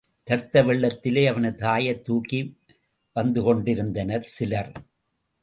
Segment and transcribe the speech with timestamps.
[0.25, 2.57] இரத்த வெள்ளத்திலே அவனது தாயைத் தூக்கி
[3.13, 4.71] வந்து கொண்டிருந்தனர் சிலர்.